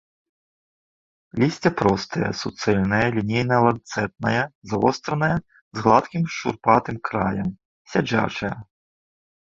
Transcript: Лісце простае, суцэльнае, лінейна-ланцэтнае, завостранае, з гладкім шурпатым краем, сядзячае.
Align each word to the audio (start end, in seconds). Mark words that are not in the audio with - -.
Лісце 1.43 1.69
простае, 1.81 2.29
суцэльнае, 2.41 3.03
лінейна-ланцэтнае, 3.19 4.41
завостранае, 4.75 5.33
з 5.79 5.87
гладкім 5.87 6.23
шурпатым 6.41 6.97
краем, 7.13 7.49
сядзячае. 7.95 8.55